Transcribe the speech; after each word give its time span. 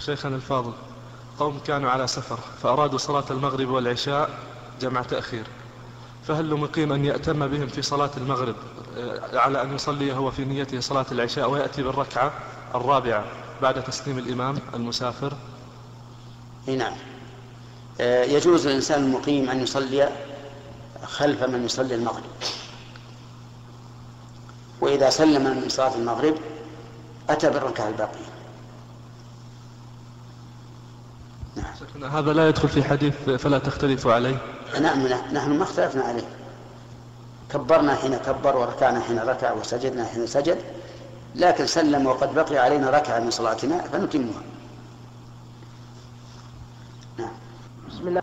شيخنا 0.00 0.36
الفاضل 0.36 0.72
قوم 1.38 1.58
كانوا 1.58 1.90
على 1.90 2.06
سفر 2.06 2.38
فأرادوا 2.62 2.98
صلاة 2.98 3.24
المغرب 3.30 3.68
والعشاء 3.68 4.30
جمع 4.80 5.02
تأخير. 5.02 5.44
فهل 6.28 6.50
لمقيم 6.50 6.92
أن 6.92 7.04
يأتم 7.04 7.46
بهم 7.46 7.66
في 7.66 7.82
صلاة 7.82 8.10
المغرب 8.16 8.56
آه، 8.96 9.38
على 9.38 9.62
أن 9.62 9.74
يصلي 9.74 10.12
هو 10.12 10.30
في 10.30 10.44
نيته 10.44 10.80
صلاة 10.80 11.06
العشاء 11.12 11.50
ويأتي 11.50 11.82
بالركعة 11.82 12.32
الرابعة 12.74 13.24
بعد 13.62 13.84
تسليم 13.84 14.18
الإمام 14.18 14.58
المسافر؟ 14.74 15.32
نعم. 16.66 16.92
آه، 18.00 18.24
يجوز 18.24 18.66
للإنسان 18.66 19.04
المقيم 19.04 19.50
أن 19.50 19.60
يصلي 19.60 20.08
خلف 21.04 21.42
من 21.42 21.64
يصلي 21.64 21.94
المغرب. 21.94 22.30
وإذا 24.80 25.10
سلم 25.10 25.62
من 25.62 25.68
صلاة 25.68 25.94
المغرب 25.94 26.34
أتى 27.28 27.50
بالركعة 27.50 27.88
الباقية. 27.88 28.32
نعم. 31.56 32.10
هذا 32.10 32.32
لا 32.32 32.48
يدخل 32.48 32.68
في 32.68 32.84
حديث 32.84 33.14
فلا 33.30 33.58
تختلفوا 33.58 34.12
عليه. 34.12 34.36
نعم،, 34.80 35.06
نعم. 35.06 35.34
نحن 35.34 35.50
ما 35.50 35.62
اختلفنا 35.62 36.02
عليه. 36.02 36.28
كبرنا 37.50 37.94
حين 37.94 38.16
كبر 38.16 38.56
وركعنا 38.56 39.00
حين 39.00 39.18
ركع 39.18 39.52
وسجدنا 39.52 40.04
حين 40.04 40.26
سجد 40.26 40.58
لكن 41.34 41.66
سلم 41.66 42.06
وقد 42.06 42.34
بقي 42.34 42.58
علينا 42.58 42.90
ركعة 42.90 43.18
من 43.20 43.30
صلاتنا 43.30 43.82
فنتمها. 43.82 44.42
نعم. 47.18 47.32
بسم 47.88 48.08
الله. 48.08 48.22